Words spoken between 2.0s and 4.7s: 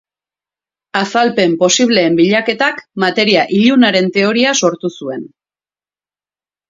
bilaketak materia ilunaren teoria